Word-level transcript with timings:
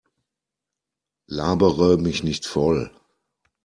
Labere 1.27 1.97
mich 1.99 2.23
nicht 2.23 2.47
voll! 2.47 2.89